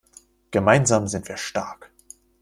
[0.49, 1.91] Gemeinsam sind wir stark.